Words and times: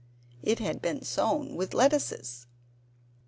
It 0.41 0.57
had 0.57 0.81
been 0.81 1.03
sown 1.03 1.53
with 1.55 1.75
lettuces. 1.75 2.47